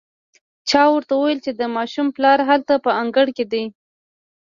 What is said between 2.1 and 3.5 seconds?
پلار هلته په انګړ کې